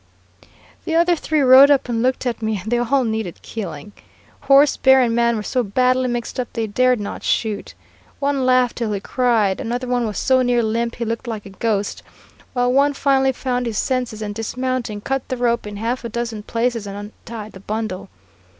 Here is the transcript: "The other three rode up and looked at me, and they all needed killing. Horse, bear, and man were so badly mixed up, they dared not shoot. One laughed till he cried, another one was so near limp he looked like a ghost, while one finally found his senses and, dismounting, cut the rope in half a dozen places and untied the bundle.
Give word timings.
"The 0.83 0.95
other 0.95 1.15
three 1.15 1.41
rode 1.41 1.69
up 1.69 1.87
and 1.87 2.01
looked 2.01 2.25
at 2.25 2.41
me, 2.41 2.57
and 2.57 2.71
they 2.71 2.79
all 2.79 3.03
needed 3.03 3.39
killing. 3.43 3.91
Horse, 4.49 4.75
bear, 4.75 4.99
and 4.99 5.15
man 5.15 5.35
were 5.35 5.43
so 5.43 5.61
badly 5.61 6.07
mixed 6.07 6.39
up, 6.39 6.47
they 6.53 6.65
dared 6.65 6.99
not 6.99 7.21
shoot. 7.21 7.75
One 8.17 8.43
laughed 8.43 8.77
till 8.77 8.93
he 8.93 8.99
cried, 8.99 9.61
another 9.61 9.85
one 9.87 10.07
was 10.07 10.17
so 10.17 10.41
near 10.41 10.63
limp 10.63 10.95
he 10.95 11.05
looked 11.05 11.27
like 11.27 11.45
a 11.45 11.51
ghost, 11.51 12.01
while 12.53 12.73
one 12.73 12.95
finally 12.95 13.31
found 13.31 13.67
his 13.67 13.77
senses 13.77 14.23
and, 14.23 14.33
dismounting, 14.33 15.01
cut 15.01 15.27
the 15.29 15.37
rope 15.37 15.67
in 15.67 15.77
half 15.77 16.03
a 16.03 16.09
dozen 16.09 16.41
places 16.41 16.87
and 16.87 16.97
untied 16.97 17.51
the 17.51 17.59
bundle. 17.59 18.09